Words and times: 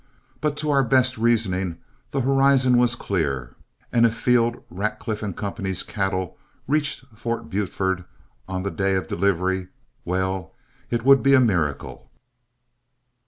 But 0.39 0.57
to 0.57 0.71
our 0.71 0.83
best 0.83 1.19
reasoning 1.19 1.77
the 2.09 2.21
horizon 2.21 2.79
was 2.79 2.95
clear, 2.95 3.53
and 3.93 4.03
if 4.03 4.15
Field, 4.15 4.63
Radcliff 4.71 5.23
& 5.35 5.35
Co.'s 5.35 5.83
cattle 5.83 6.39
reached 6.67 7.05
Fort 7.13 7.51
Buford 7.51 8.05
on 8.47 8.63
the 8.63 8.71
day 8.71 8.95
of 8.95 9.07
delivery, 9.09 9.67
well, 10.03 10.53
it 10.89 11.05
would 11.05 11.21
be 11.21 11.35
a 11.35 11.39
miracle. 11.39 12.09